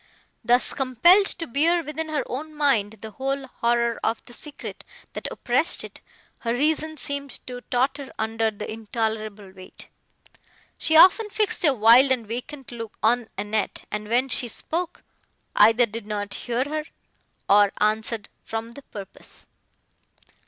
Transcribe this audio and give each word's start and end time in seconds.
Thus 0.43 0.73
compelled 0.73 1.27
to 1.27 1.45
bear 1.45 1.83
within 1.83 2.09
her 2.09 2.23
own 2.25 2.55
mind 2.55 2.93
the 3.01 3.11
whole 3.11 3.45
horror 3.45 3.99
of 4.03 4.25
the 4.25 4.33
secret, 4.33 4.83
that 5.13 5.27
oppressed 5.29 5.83
it, 5.83 6.01
her 6.39 6.55
reason 6.55 6.97
seemed 6.97 7.39
to 7.45 7.61
totter 7.69 8.11
under 8.17 8.49
the 8.49 8.67
intolerable 8.73 9.51
weight. 9.51 9.89
She 10.79 10.97
often 10.97 11.29
fixed 11.29 11.63
a 11.63 11.75
wild 11.75 12.09
and 12.09 12.25
vacant 12.25 12.71
look 12.71 12.97
on 13.03 13.29
Annette, 13.37 13.85
and, 13.91 14.07
when 14.07 14.27
she 14.27 14.47
spoke, 14.47 15.03
either 15.55 15.85
did 15.85 16.07
not 16.07 16.33
hear 16.33 16.63
her, 16.63 16.85
or 17.47 17.71
answered 17.79 18.27
from 18.43 18.73
the 18.73 18.81
purpose. 18.81 19.45